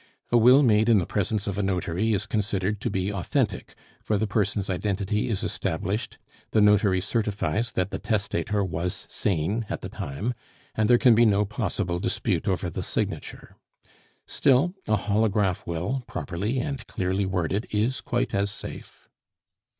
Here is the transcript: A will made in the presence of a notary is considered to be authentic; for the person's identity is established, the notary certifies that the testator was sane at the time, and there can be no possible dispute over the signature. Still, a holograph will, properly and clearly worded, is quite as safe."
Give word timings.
A 0.31 0.37
will 0.39 0.63
made 0.63 0.89
in 0.89 0.97
the 0.97 1.05
presence 1.05 1.45
of 1.45 1.59
a 1.59 1.61
notary 1.61 2.11
is 2.11 2.25
considered 2.25 2.81
to 2.81 2.89
be 2.89 3.13
authentic; 3.13 3.75
for 4.01 4.17
the 4.17 4.25
person's 4.25 4.67
identity 4.67 5.29
is 5.29 5.43
established, 5.43 6.17
the 6.49 6.59
notary 6.59 6.99
certifies 6.99 7.73
that 7.73 7.91
the 7.91 7.99
testator 7.99 8.63
was 8.63 9.05
sane 9.11 9.63
at 9.69 9.81
the 9.81 9.89
time, 9.89 10.33
and 10.73 10.89
there 10.89 10.97
can 10.97 11.13
be 11.13 11.23
no 11.23 11.45
possible 11.45 11.99
dispute 11.99 12.47
over 12.47 12.67
the 12.67 12.81
signature. 12.81 13.55
Still, 14.25 14.73
a 14.87 14.95
holograph 14.95 15.67
will, 15.67 16.03
properly 16.07 16.57
and 16.59 16.87
clearly 16.87 17.27
worded, 17.27 17.67
is 17.69 18.01
quite 18.01 18.33
as 18.33 18.49
safe." 18.49 19.07